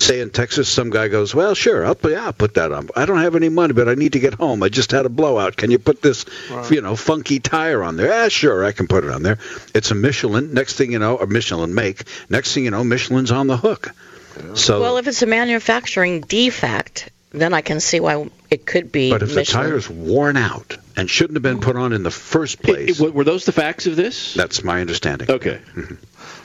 [0.00, 2.88] Say in Texas, some guy goes, "Well, sure, I'll put, yeah, I'll put that on.
[2.94, 4.62] I don't have any money, but I need to get home.
[4.62, 5.56] I just had a blowout.
[5.56, 6.24] Can you put this,
[6.70, 8.12] you know, funky tire on there?
[8.12, 9.38] Ah, sure, I can put it on there.
[9.74, 10.54] It's a Michelin.
[10.54, 12.04] Next thing you know, a Michelin make.
[12.28, 13.92] Next thing you know, Michelin's on the hook.
[14.54, 19.10] So, well, if it's a manufacturing defect, then I can see why it could be
[19.10, 19.64] but if Michelin.
[19.64, 23.00] the tire's worn out and shouldn't have been put on in the first place.
[23.00, 24.34] Were those the facts of this?
[24.34, 25.30] That's my understanding.
[25.30, 25.60] Okay.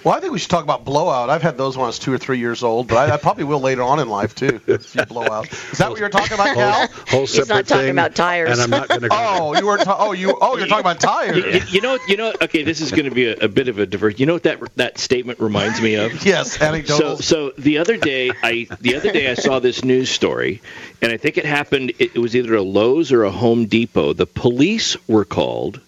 [0.03, 1.29] Well, I think we should talk about blowout.
[1.29, 3.43] I've had those when I was two or three years old, but I, I probably
[3.43, 4.59] will later on in life too.
[4.67, 5.51] A few blowout.
[5.51, 6.87] Is that what you're talking about, Cal?
[7.09, 8.57] Whole He's not talking thing, about tires.
[8.59, 9.09] And I'm not going to.
[9.11, 9.77] Oh, you were.
[9.77, 10.37] Ta- oh, you.
[10.41, 11.37] Oh, you're talking about tires.
[11.37, 12.33] You, you- you know, you know.
[12.41, 14.19] Okay, this is going to be a, a bit of a divert.
[14.19, 16.11] You know what that that statement reminds me of?
[16.25, 20.61] Yes, So, so the other day, I the other day I saw this news story,
[21.01, 21.91] and I think it happened.
[21.99, 24.13] It, it was either a Lowe's or a Home Depot.
[24.13, 25.79] The police were called.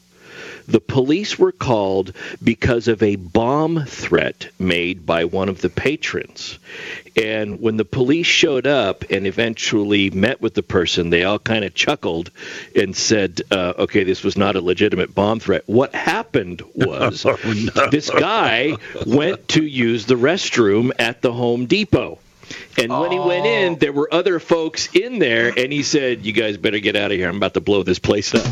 [0.67, 6.58] The police were called because of a bomb threat made by one of the patrons.
[7.21, 11.63] And when the police showed up and eventually met with the person, they all kind
[11.63, 12.32] of chuckled
[12.76, 15.63] and said, uh, okay, this was not a legitimate bomb threat.
[15.67, 17.38] What happened was Oh,
[17.76, 17.89] no.
[17.89, 22.19] this guy went to use the restroom at the Home Depot.
[22.78, 26.34] And when he went in, there were other folks in there, and he said, "You
[26.34, 27.30] guys better get out of here.
[27.30, 28.45] I'm about to blow this place up."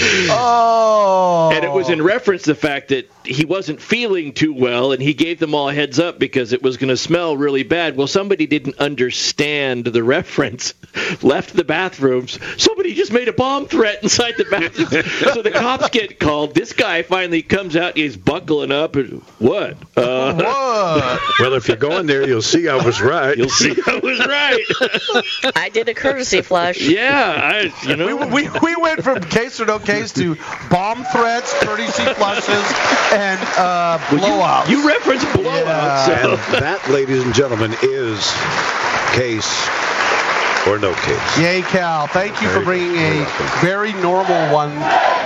[0.32, 1.50] Oh.
[1.52, 5.02] And it was in reference to the fact that he wasn't feeling too well, and
[5.02, 7.96] he gave them all a heads up because it was going to smell really bad.
[7.96, 10.74] Well, somebody didn't understand the reference,
[11.22, 12.38] left the bathrooms.
[12.62, 14.88] Somebody just made a bomb threat inside the bathroom.
[15.34, 16.54] so the cops get called.
[16.54, 17.96] This guy finally comes out.
[17.96, 18.96] He's buckling up.
[18.96, 19.76] And, what?
[19.96, 21.20] Uh, What?
[21.40, 23.36] Well, if you go in there, you'll see I was right.
[23.36, 25.52] You'll see I was right.
[25.56, 26.80] I did a courtesy flush.
[26.80, 27.34] yeah,
[27.72, 28.06] I, you know.
[28.26, 30.36] We, we, we went from case or no case to
[30.70, 32.66] bomb threats, courtesy flushes,
[33.12, 34.68] and uh, blowouts.
[34.68, 36.08] You reference blowouts.
[36.08, 36.32] Yeah.
[36.32, 36.60] And So.
[36.60, 38.30] that, ladies and gentlemen, is
[39.14, 39.68] case
[40.66, 41.38] or no case.
[41.38, 42.06] Yay, Cal.
[42.06, 42.94] Thank you for bringing.
[42.94, 43.46] You're a welcome.
[43.60, 44.70] very normal one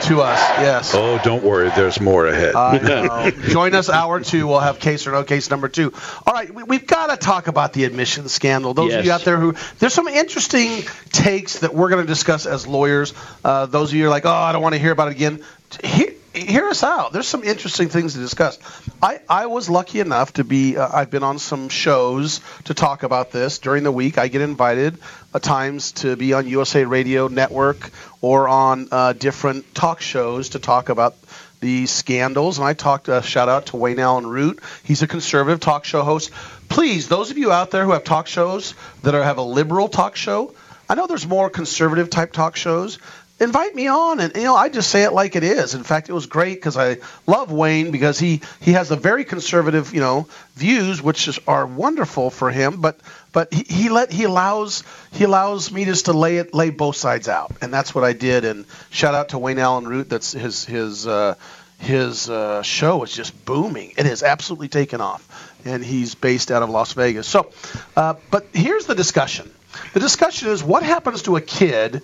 [0.02, 0.38] to us.
[0.60, 0.94] Yes.
[0.94, 1.70] Oh, don't worry.
[1.70, 2.54] There's more ahead.
[2.54, 3.30] I know.
[3.48, 4.46] Join us hour two.
[4.46, 5.92] We'll have case or no case number two.
[6.26, 8.74] All right, we, we've got to talk about the admission scandal.
[8.74, 12.46] Those of you out there who there's some interesting takes that we're going to discuss
[12.46, 13.14] as lawyers.
[13.44, 15.12] Uh, those of you who are like, oh, I don't want to hear about it
[15.12, 15.42] again.
[15.82, 17.12] Hear, hear us out.
[17.12, 18.58] There's some interesting things to discuss.
[19.02, 20.76] I, I was lucky enough to be.
[20.76, 24.18] Uh, I've been on some shows to talk about this during the week.
[24.18, 25.00] I get invited at
[25.40, 30.88] times to be on USA Radio Network or on uh, different talk shows to talk
[30.88, 31.14] about
[31.60, 32.58] the scandals.
[32.58, 34.60] And I talked, uh, shout out to Wayne Allyn Root.
[34.82, 36.30] He's a conservative talk show host.
[36.68, 39.88] Please, those of you out there who have talk shows that are, have a liberal
[39.88, 40.54] talk show,
[40.88, 42.98] I know there's more conservative type talk shows.
[43.40, 45.74] Invite me on, and you know I just say it like it is.
[45.74, 49.24] In fact, it was great because I love Wayne because he he has a very
[49.24, 52.80] conservative you know views, which is, are wonderful for him.
[52.80, 53.00] But
[53.34, 56.96] but he, he let he allows he allows me just to lay it lay both
[56.96, 58.46] sides out, and that's what I did.
[58.46, 60.08] And shout out to Wayne Allyn Root.
[60.08, 61.34] That's his his uh,
[61.78, 63.92] his uh, show is just booming.
[63.98, 67.26] It has absolutely taken off, and he's based out of Las Vegas.
[67.26, 67.50] So,
[67.96, 69.52] uh, but here's the discussion.
[69.92, 72.02] The discussion is what happens to a kid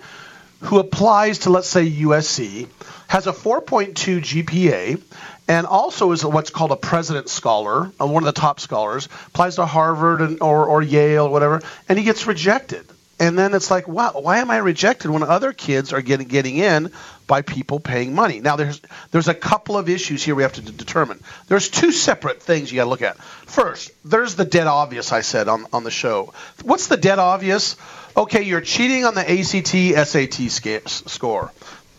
[0.59, 2.67] who applies to, let's say, USC,
[3.07, 5.01] has a 4.2 GPA,
[5.47, 9.55] and also is what's called a President Scholar, uh, one of the top scholars, applies
[9.55, 12.85] to Harvard and, or, or Yale or whatever, and he gets rejected.
[13.21, 16.57] And then it's like, wow, why am I rejected when other kids are getting getting
[16.57, 16.91] in
[17.27, 18.39] by people paying money?
[18.39, 21.19] Now, there's there's a couple of issues here we have to determine.
[21.47, 23.17] There's two separate things you got to look at.
[23.17, 26.33] First, there's the dead obvious I said on on the show.
[26.63, 27.75] What's the dead obvious?
[28.17, 31.51] Okay, you're cheating on the ACT SAT sca- score.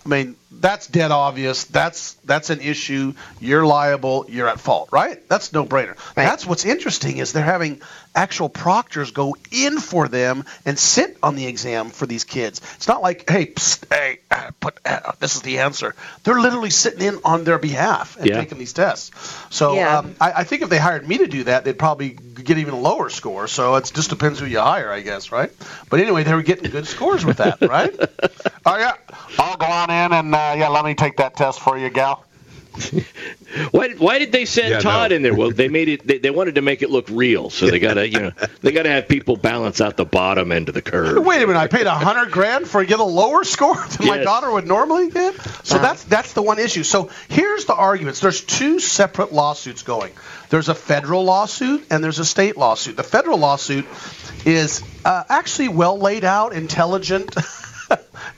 [0.05, 1.65] I mean, that's dead obvious.
[1.65, 3.15] That's that's an issue.
[3.41, 4.27] You're liable.
[4.29, 5.27] You're at fault, right?
[5.29, 5.97] That's no brainer.
[6.15, 7.81] That's what's interesting is they're having
[8.15, 12.61] actual proctors go in for them and sit on the exam for these kids.
[12.77, 15.95] It's not like, hey, psst, hey, uh, put uh, this is the answer.
[16.25, 18.37] They're literally sitting in on their behalf and Yeah.
[18.39, 19.11] taking these tests.
[19.51, 19.99] So Yeah.
[19.99, 22.75] um, I, I think if they hired me to do that, they'd probably get even
[22.75, 23.49] a lower score.
[23.49, 25.51] So it just depends who you hire, I guess, right?
[25.89, 27.95] But anyway, they were getting good scores with that, right?
[28.67, 28.95] oh yeah,
[29.39, 32.25] I'll go on in and uh, yeah, let me take that test for you, gal.
[33.71, 35.17] Why, why did they send Yeah, Todd no.
[35.17, 35.35] in there?
[35.35, 36.07] Well, they made it.
[36.07, 38.89] They, they wanted to make it look real, so they gotta, you know, they gotta
[38.89, 41.23] have people balance out the bottom end of the curve.
[41.23, 44.19] Wait a minute, I paid a hundred grand for get a lower score than my
[44.25, 45.35] daughter would normally get.
[45.67, 46.83] So that's that's the one issue.
[46.83, 48.21] So here's the arguments.
[48.21, 50.13] There's two separate lawsuits going.
[50.49, 52.97] There's a federal lawsuit and there's a state lawsuit.
[52.97, 53.85] The federal lawsuit
[54.47, 57.37] is uh, actually well laid out, intelligent.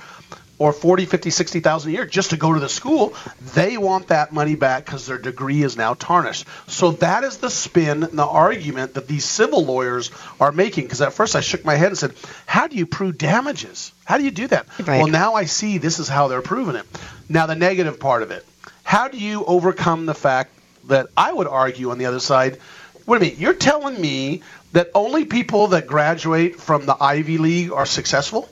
[0.61, 3.15] or 40, 50, 60,000 a year just to go to the school,
[3.55, 6.47] they want that money back because their degree is now tarnished.
[6.67, 10.85] So that is the spin and the argument that these civil lawyers are making.
[10.85, 12.13] Because at first I shook my head and said,
[12.45, 13.93] How do you prove damages?
[14.05, 14.67] How do you do that?
[14.79, 14.99] Right.
[14.99, 16.85] Well, now I see this is how they're proving it.
[17.29, 18.45] Now, the negative part of it
[18.91, 20.51] how do you overcome the fact
[20.89, 22.59] that I would argue on the other side?
[23.07, 24.43] Wait a minute, you're telling me
[24.73, 28.49] that only people that graduate from the Ivy League are successful?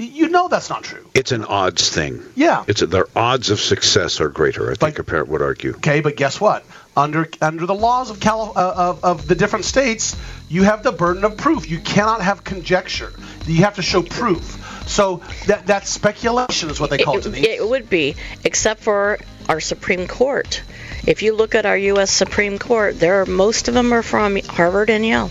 [0.00, 1.06] You know that's not true.
[1.12, 2.22] It's an odds thing.
[2.34, 2.64] Yeah.
[2.66, 4.70] It's their odds of success are greater.
[4.70, 5.74] I think a parent would argue.
[5.74, 6.64] Okay, but guess what?
[6.96, 10.16] Under under the laws of, Cali- uh, of of the different states,
[10.48, 11.68] you have the burden of proof.
[11.68, 13.12] You cannot have conjecture.
[13.46, 14.86] You have to show proof.
[14.88, 17.26] So that that's speculation is what they call it.
[17.26, 17.46] It, Denise.
[17.46, 19.18] it would be, except for
[19.50, 20.62] our Supreme Court.
[21.06, 22.10] If you look at our U.S.
[22.10, 25.30] Supreme Court, there are, most of them are from Harvard and Yale.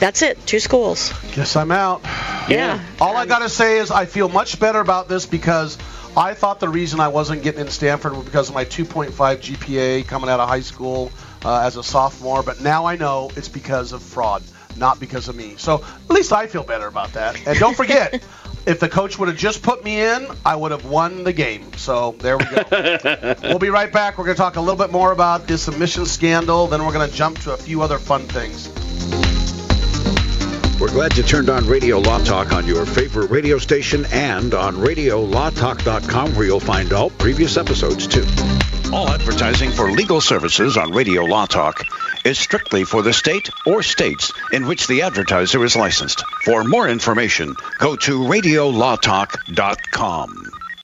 [0.00, 1.12] That's it, two schools.
[1.34, 2.02] Guess I'm out.
[2.48, 2.82] Yeah.
[3.02, 5.76] All I got to say is I feel much better about this because
[6.16, 10.06] I thought the reason I wasn't getting in Stanford was because of my 2.5 GPA
[10.06, 11.12] coming out of high school
[11.44, 14.42] uh, as a sophomore, but now I know it's because of fraud,
[14.78, 15.56] not because of me.
[15.58, 17.46] So at least I feel better about that.
[17.46, 18.14] And don't forget,
[18.66, 21.74] if the coach would have just put me in, I would have won the game.
[21.74, 23.34] So there we go.
[23.42, 24.16] we'll be right back.
[24.16, 27.08] We're going to talk a little bit more about this admission scandal, then we're going
[27.08, 28.70] to jump to a few other fun things.
[30.80, 34.76] We're glad you turned on Radio Law Talk on your favorite radio station and on
[34.76, 38.24] radiolawtalk.com where you'll find all previous episodes too.
[38.90, 41.84] All advertising for legal services on Radio Law Talk
[42.24, 46.24] is strictly for the state or states in which the advertiser is licensed.
[46.44, 50.49] For more information, go to radiolawtalk.com.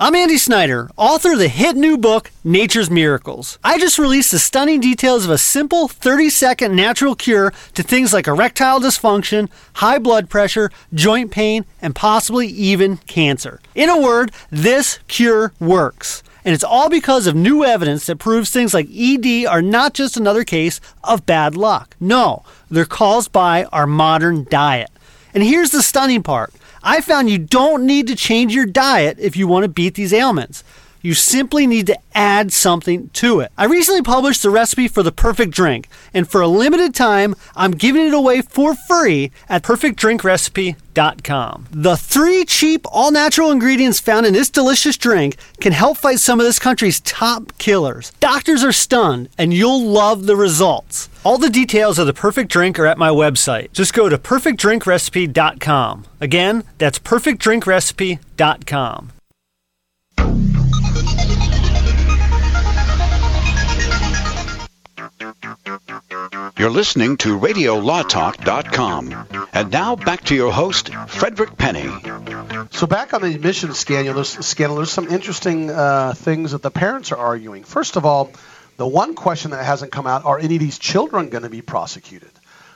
[0.00, 3.58] I'm Andy Snyder, author of the hit new book, Nature's Miracles.
[3.64, 8.12] I just released the stunning details of a simple 30 second natural cure to things
[8.12, 13.58] like erectile dysfunction, high blood pressure, joint pain, and possibly even cancer.
[13.74, 16.22] In a word, this cure works.
[16.44, 20.16] And it's all because of new evidence that proves things like ED are not just
[20.16, 21.96] another case of bad luck.
[21.98, 24.90] No, they're caused by our modern diet.
[25.34, 26.54] And here's the stunning part.
[26.82, 30.12] I found you don't need to change your diet if you want to beat these
[30.12, 30.64] ailments.
[31.08, 33.50] You simply need to add something to it.
[33.56, 37.70] I recently published the recipe for the perfect drink, and for a limited time, I'm
[37.70, 41.68] giving it away for free at perfectdrinkrecipe.com.
[41.70, 46.40] The three cheap, all natural ingredients found in this delicious drink can help fight some
[46.40, 48.12] of this country's top killers.
[48.20, 51.08] Doctors are stunned, and you'll love the results.
[51.24, 53.72] All the details of the perfect drink are at my website.
[53.72, 56.04] Just go to perfectdrinkrecipe.com.
[56.20, 59.12] Again, that's perfectdrinkrecipe.com.
[66.58, 69.26] You're listening to RadioLawTalk.com.
[69.52, 71.88] And now back to your host, Frederick Penney.
[72.72, 76.70] So back on the admission scandal, there's, scandal, there's some interesting uh, things that the
[76.70, 77.64] parents are arguing.
[77.64, 78.32] First of all,
[78.76, 81.62] the one question that hasn't come out: Are any of these children going to be
[81.62, 82.30] prosecuted?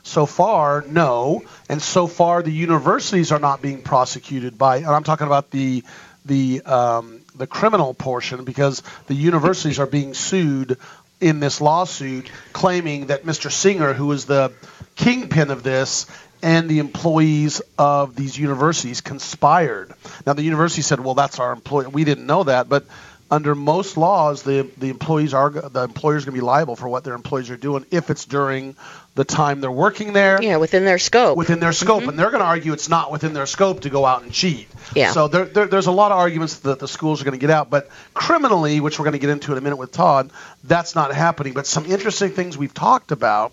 [0.04, 4.78] So far, no, and so far the universities are not being prosecuted by.
[4.78, 5.84] And I'm talking about the
[6.24, 10.78] the um, the criminal portion because the universities are being sued
[11.22, 13.50] in this lawsuit, claiming that Mr.
[13.50, 14.52] Singer, who is the
[14.96, 16.06] kingpin of this,
[16.42, 19.94] and the employees of these universities conspired.
[20.26, 21.86] Now the university said, "Well, that's our employee.
[21.86, 22.84] We didn't know that," but
[23.30, 27.04] under most laws, the the employees are the employers going to be liable for what
[27.04, 28.74] their employees are doing if it's during
[29.14, 30.42] the time they're working there.
[30.42, 31.36] Yeah, within their scope.
[31.36, 32.10] Within their scope, mm-hmm.
[32.10, 34.68] and they're going to argue it's not within their scope to go out and cheat.
[34.94, 35.12] Yeah.
[35.12, 37.50] So there, there, there's a lot of arguments that the schools are going to get
[37.50, 40.30] out, but criminally, which we're going to get into in a minute with Todd,
[40.64, 41.52] that's not happening.
[41.52, 43.52] But some interesting things we've talked about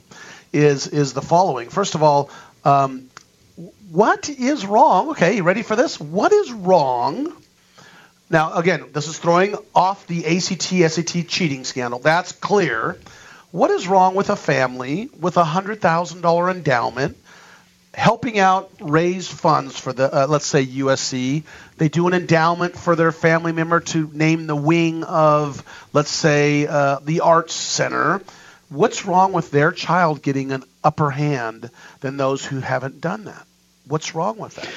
[0.54, 1.70] is is the following.
[1.70, 2.30] First of all.
[2.64, 3.10] Um,
[3.92, 5.10] what is wrong?
[5.12, 6.00] Okay, you ready for this?
[6.00, 7.34] What is wrong
[8.30, 12.00] now, again, this is throwing off the ACT SAT cheating scandal.
[12.00, 13.00] That's clear.
[13.52, 17.18] What is wrong with a family with a $100,000 endowment
[17.96, 21.44] helping out raise funds for the, uh, let's say, USC?
[21.78, 26.68] They do an endowment for their family member to name the wing of, let's say,
[26.68, 28.22] uh, the Arts Center.
[28.70, 31.72] What's wrong with their child getting an upper hand
[32.02, 33.48] than those who haven't done that?
[33.88, 34.70] What's wrong with that?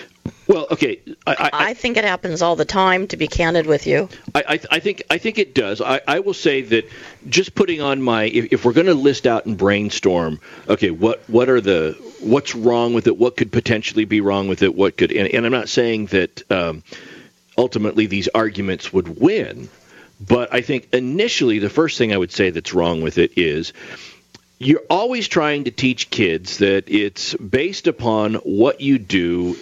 [0.47, 1.01] Well, okay.
[1.27, 3.07] I, I, I, think it happens all the time.
[3.09, 5.81] To be candid with you, I, I think I think it does.
[5.81, 6.89] I, I will say that
[7.29, 11.23] just putting on my if, if we're going to list out and brainstorm, okay, what
[11.29, 13.17] what are the what's wrong with it?
[13.17, 14.75] What could potentially be wrong with it?
[14.75, 16.83] What could and, and I'm not saying that um,
[17.57, 19.69] ultimately these arguments would win,
[20.21, 23.73] but I think initially the first thing I would say that's wrong with it is
[24.65, 29.57] you're always trying to teach kids that it's based upon what you do,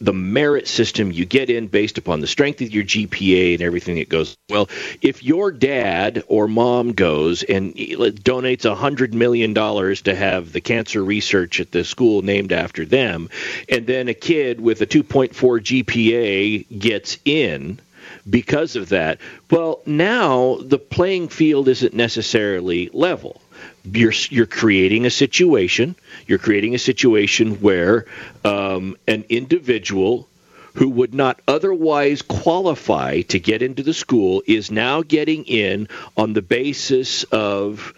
[0.00, 3.96] the merit system you get in based upon the strength of your GPA and everything
[3.96, 4.36] that goes.
[4.48, 4.68] Well,
[5.02, 10.60] if your dad or mom goes and donates a hundred million dollars to have the
[10.60, 13.28] cancer research at the school named after them,
[13.68, 17.80] and then a kid with a 2.4 GPA gets in
[18.28, 19.18] because of that,
[19.50, 23.41] well, now the playing field isn't necessarily level
[23.84, 25.96] you're you're creating a situation.
[26.26, 28.06] You're creating a situation where
[28.44, 30.28] um, an individual
[30.74, 36.32] who would not otherwise qualify to get into the school is now getting in on
[36.32, 37.92] the basis of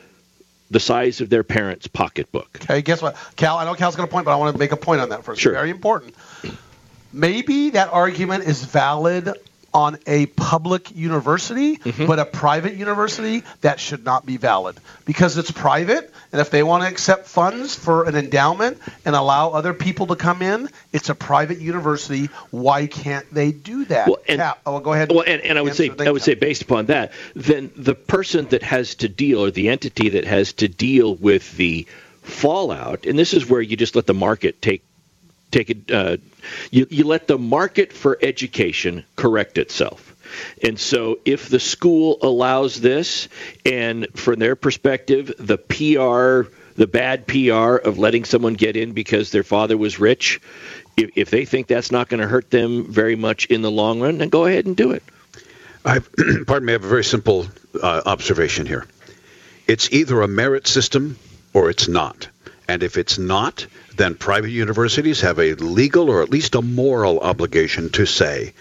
[0.71, 2.59] the size of their parents' pocketbook.
[2.63, 3.59] Okay, guess what, Cal?
[3.59, 5.25] I know Cal's going to point, but I want to make a point on that
[5.25, 5.41] first.
[5.41, 5.53] Sure.
[5.53, 6.15] Very important.
[7.13, 9.31] Maybe that argument is valid
[9.75, 12.07] on a public university, mm-hmm.
[12.07, 16.13] but a private university, that should not be valid because it's private.
[16.31, 20.17] And if they want to accept funds for an endowment and allow other people to
[20.17, 22.27] come in, it's a private university.
[22.53, 24.07] Why can't they do that?
[24.07, 25.11] Well, and, yeah, oh, go ahead.
[25.11, 28.47] Well, and, and I would say, I would say, based upon that, then the person
[28.49, 31.87] that has to deal, or the entity that has to deal with the
[32.23, 34.85] fallout, and this is where you just let the market take
[35.51, 35.91] take it.
[35.91, 36.17] Uh,
[36.71, 40.15] you, you let the market for education correct itself.
[40.63, 43.29] And so, if the school allows this,
[43.65, 49.31] and from their perspective, the PR, the bad PR of letting someone get in because
[49.31, 50.41] their father was rich,
[50.97, 54.01] if, if they think that's not going to hurt them very much in the long
[54.01, 55.03] run, then go ahead and do it.
[55.85, 55.99] I,
[56.47, 57.47] pardon me, I have a very simple
[57.81, 58.87] uh, observation here.
[59.67, 61.19] It's either a merit system
[61.53, 62.29] or it's not.
[62.69, 63.67] And if it's not,
[63.97, 68.53] then private universities have a legal or at least a moral obligation to say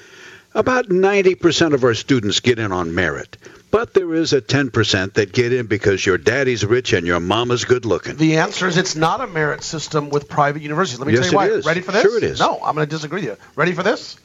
[0.55, 3.38] about 90% of our students get in on merit.
[3.71, 7.65] But there is a 10% that get in because your daddy's rich and your mama's
[7.65, 8.17] good looking.
[8.17, 10.99] The answer is it's not a merit system with private universities.
[10.99, 11.57] Let me yes, tell you why.
[11.57, 11.65] Is.
[11.65, 12.03] Ready for this?
[12.03, 12.39] Sure it is.
[12.39, 13.45] No, I'm going to disagree with you.
[13.55, 14.17] Ready for this?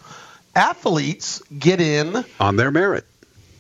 [0.54, 3.06] Athletes get in on their merit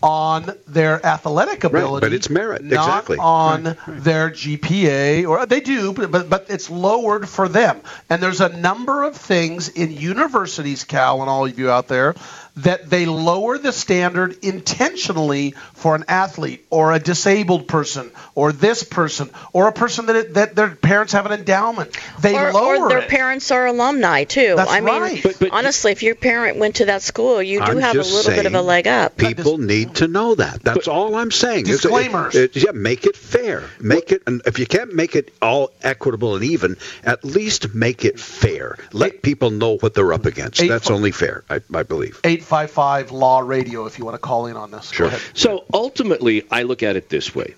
[0.02, 4.04] on their athletic ability, right, but it's merit not exactly on right, right.
[4.04, 7.80] their GPA, or they do, but but it's lowered for them.
[8.08, 12.14] And there's a number of things in universities, Cal, and all of you out there,
[12.58, 18.82] that they lower the standard intentionally for an athlete or a disabled person or this
[18.82, 21.96] person or a person that it, that their parents have an endowment.
[22.20, 23.08] They or, lower or their it.
[23.08, 24.54] parents are alumni too.
[24.56, 25.22] That's I mean, right.
[25.22, 28.02] But- but- honestly, if your parent went to that school, you do I'm have a
[28.02, 29.16] little bit of a leg up.
[29.16, 30.62] People need to know that.
[30.62, 31.60] That's all I'm saying.
[31.60, 32.34] It's- it- Disclaimers.
[32.34, 33.64] it- yeah, make it fair.
[33.80, 38.04] Make it, and if you can't make it all equitable and even, at least make
[38.04, 38.76] it fair.
[38.92, 40.60] Let people know what they're up against.
[40.62, 42.20] Eight- That's only fair, I, I believe.
[42.52, 44.90] 855 Law Radio if you want to call in on this.
[44.90, 45.06] Go Sure.
[45.08, 45.20] ahead.
[45.34, 47.54] So ultimately, I look at it this way.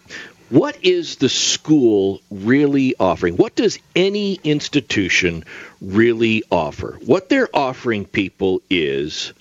[0.48, 3.36] what is the school really offering?
[3.36, 5.44] What does any institution
[5.80, 6.98] really offer?
[7.06, 9.32] What they're offering people is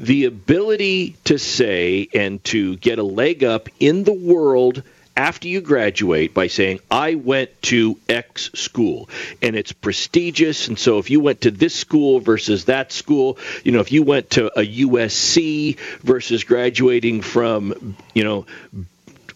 [0.00, 4.82] the ability to say and to get a leg up in the world
[5.18, 9.10] after you graduate by saying, I went to X school
[9.42, 10.68] and it's prestigious.
[10.68, 14.04] And so if you went to this school versus that school, you know, if you
[14.04, 18.46] went to a USC versus graduating from, you know,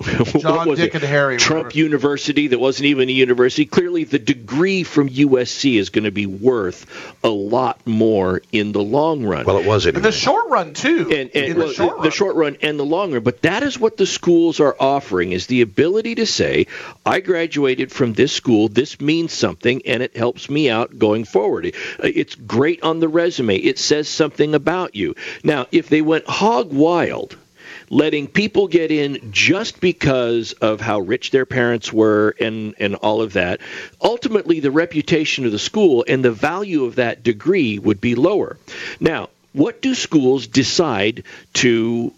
[0.40, 1.02] John, was Dick, it?
[1.02, 1.36] and Harry.
[1.36, 3.64] Trump University that wasn't even a university.
[3.66, 6.86] Clearly, the degree from USC is going to be worth
[7.24, 9.44] a lot more in the long run.
[9.44, 11.10] Well, it was In the short run too.
[11.10, 13.22] And, and in the well, short the short run and the long run.
[13.22, 16.66] But that is what the schools are offering: is the ability to say,
[17.04, 18.68] "I graduated from this school.
[18.68, 21.66] This means something, and it helps me out going forward."
[22.02, 23.56] Uh, It's great on the resume.
[23.56, 25.14] It says something about you.
[25.42, 27.36] Now, if they went hog wild
[27.92, 33.20] letting people get in just because of how rich their parents were and, and all
[33.20, 33.60] of that,
[34.00, 38.56] ultimately the reputation of the school and the value of that degree would be lower.
[38.98, 42.14] Now, what do schools decide to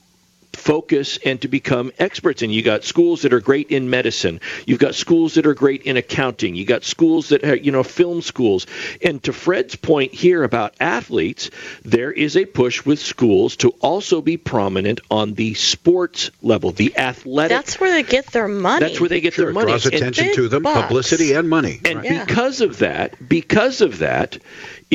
[0.54, 2.50] focus and to become experts in.
[2.50, 4.40] You got schools that are great in medicine.
[4.66, 6.54] You've got schools that are great in accounting.
[6.54, 8.66] You got schools that are, you know, film schools.
[9.02, 11.50] And to Fred's point here about athletes,
[11.84, 16.96] there is a push with schools to also be prominent on the sports level, the
[16.96, 17.50] athletic.
[17.56, 18.80] That's where they get their money.
[18.86, 19.66] That's where they get Sure, their it money.
[19.72, 20.82] draws And attention to them, bucks.
[20.82, 21.80] publicity and money.
[21.84, 22.24] and Yeah.
[22.24, 24.38] because of that, because of that,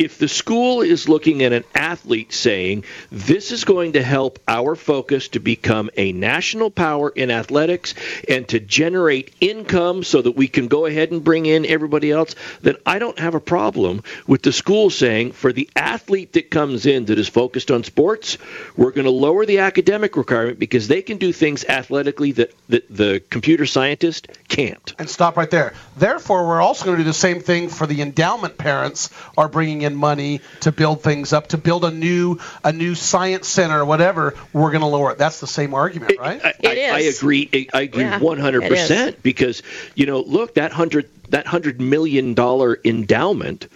[0.00, 4.74] if the school is looking at an athlete saying, this is going to help our
[4.74, 7.94] focus to become a national power in athletics
[8.26, 12.34] and to generate income so that we can go ahead and bring in everybody else,
[12.62, 16.86] then I don't have a problem with the school saying, for the athlete that comes
[16.86, 18.38] in that is focused on sports,
[18.78, 22.86] we're going to lower the academic requirement because they can do things athletically that, that
[22.88, 24.94] the computer scientist can't.
[24.98, 25.74] and stop right there.
[25.98, 29.82] Therefore, we're also going to do the same thing for the endowment parents are bringing
[29.82, 33.84] in money to build things up, to build a new a new science center or
[33.84, 34.34] whatever.
[34.52, 35.18] We're going to lower it.
[35.18, 36.40] That's the same argument, right?
[36.44, 37.68] I, I, I agree.
[37.72, 39.62] I agree Yeah, 100% because
[39.94, 43.68] you know, look that hundred that hundred million dollar endowment.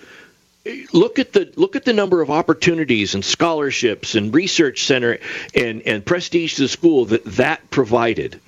[0.94, 5.18] Look at the look at the number of opportunities and scholarships and research center
[5.54, 8.40] and and prestige to the school that that provided.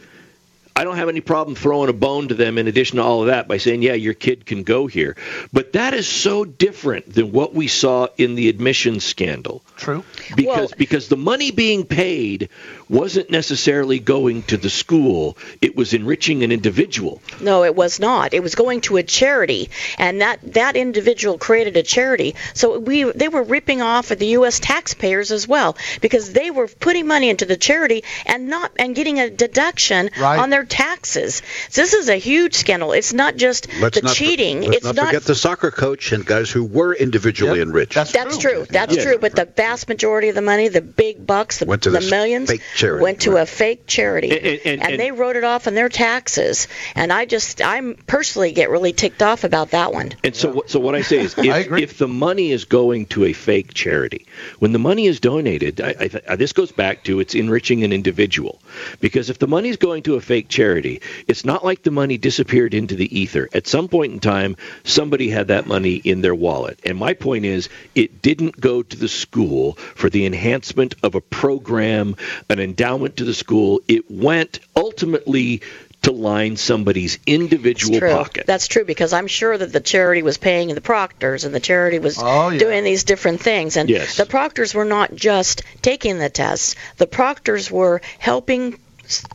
[0.76, 3.28] I don't have any problem throwing a bone to them in addition to all of
[3.28, 5.16] that by saying, yeah, your kid can go here.
[5.50, 9.62] But that is so different than what we saw in the admissions scandal.
[9.76, 10.04] True.
[10.36, 12.50] Because because the money being paid
[12.90, 17.22] wasn't necessarily going to the school, it was enriching an individual.
[17.40, 18.34] No, it was not.
[18.34, 22.34] It was going to a charity, and that that individual created a charity.
[22.52, 24.60] So we they were ripping off at the U.S.
[24.60, 29.18] taxpayers as well because they were putting money into the charity and not and getting
[29.20, 30.38] a deduction Right.
[30.38, 31.42] on their taxes.
[31.72, 32.92] This is a huge scandal.
[32.92, 34.62] It's not just Let's the not, cheating.
[34.62, 37.94] Let's it's not, not forget the soccer coach and guys who were individually enriched.
[37.94, 38.66] That's, true.
[38.68, 39.02] That's Yeah.
[39.04, 39.18] true.
[39.18, 42.50] But the vast majority of the money, the big bucks, the, Went to the millions,
[42.50, 45.66] fake charity, went to a fake charity, And- and- and- and- they wrote it off
[45.66, 46.68] on their taxes.
[46.94, 50.12] And I just, I'm personally get really ticked off about that one.
[50.24, 53.24] And so, what so what I say is, if, if the money is going to
[53.24, 54.26] a fake charity,
[54.58, 58.60] when the money is donated, I, I, this goes back to it's enriching an individual.
[59.00, 62.16] Because if the money is going to a fake charity, it's not like the money
[62.18, 63.48] disappeared into the ether.
[63.52, 66.80] At some point in time, somebody had that money in their wallet.
[66.84, 71.20] And my point is, it didn't go to the school for the enhancement of a
[71.20, 72.16] program,
[72.48, 73.80] an endowment to the school.
[73.86, 75.60] It went ultimately
[76.02, 78.10] to line somebody's individual true.
[78.10, 78.46] pocket.
[78.46, 81.98] That's true because I'm sure that the charity was paying the proctors and the charity
[81.98, 82.58] was Oh, yeah.
[82.58, 83.76] doing these different things.
[83.76, 84.16] And Yes.
[84.16, 88.78] the proctors were not just taking the tests, the proctors were helping s-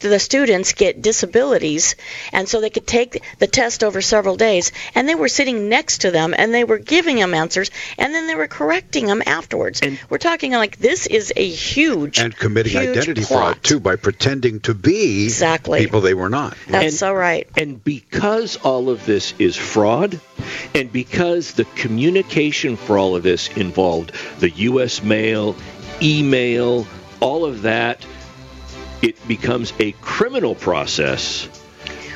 [0.01, 1.95] the students get disabilities
[2.33, 6.01] and so they could take the test over several days and they were sitting next
[6.01, 9.81] to them and they were giving them answers and then they were correcting them afterwards
[10.09, 13.55] we're talking like this is a huge and committing huge identity plot.
[13.55, 15.79] fraud too by pretending to be Exactly.
[15.79, 16.57] people they were not.
[16.67, 17.47] That's so right.
[17.57, 20.19] And because all of this is fraud,
[20.75, 25.03] and because the communication for all of this involved the U.S.
[25.03, 25.55] mail,
[26.01, 26.87] email,
[27.19, 28.05] all of that,
[29.01, 31.45] it becomes a criminal process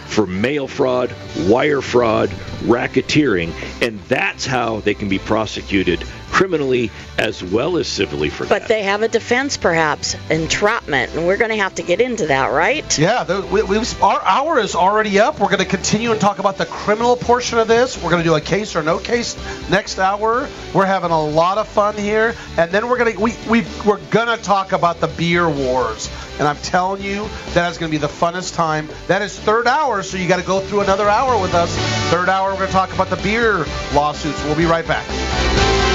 [0.07, 1.13] for mail fraud,
[1.47, 2.29] wire fraud,
[2.61, 6.03] racketeering, and that's how they can be prosecuted
[6.35, 11.37] criminally as well as civilly for But they have a defense, perhaps, entrapment, and we're
[11.37, 12.99] going to have to get into that, right?
[12.99, 15.39] Yeah, the, we, we've, our hour is already up.
[15.39, 17.95] We're going to continue and talk about the criminal portion of this.
[17.95, 19.37] We're going to do a case or no case
[19.69, 20.49] next hour.
[20.73, 24.03] We're having a lot of fun here, and then we're going to we, we we're
[24.09, 26.09] going to talk about the beer wars.
[26.37, 28.89] And I'm telling you, that is going to be the funnest time.
[29.07, 31.73] That is third hour, so you got to go through another hour with us.
[32.11, 34.43] Third hour, we're going to talk about the beer lawsuits.
[34.43, 35.94] We'll be right back.